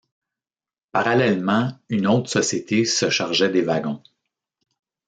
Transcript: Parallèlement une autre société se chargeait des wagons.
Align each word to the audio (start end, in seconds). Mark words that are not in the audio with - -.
Parallèlement 0.93 1.79
une 1.89 2.07
autre 2.07 2.27
société 2.31 2.85
se 2.85 3.11
chargeait 3.11 3.51
des 3.51 3.61
wagons. 3.61 4.01